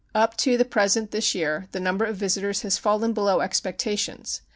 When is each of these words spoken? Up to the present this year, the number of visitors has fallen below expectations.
Up 0.15 0.35
to 0.37 0.57
the 0.57 0.65
present 0.65 1.11
this 1.11 1.35
year, 1.35 1.67
the 1.73 1.79
number 1.79 2.05
of 2.05 2.15
visitors 2.15 2.63
has 2.63 2.79
fallen 2.79 3.13
below 3.13 3.39
expectations. 3.41 4.41